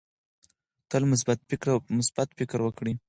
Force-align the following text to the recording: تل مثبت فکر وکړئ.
تل 0.89 1.03
مثبت 1.11 1.39
فکر 2.43 2.59
وکړئ. 2.63 2.93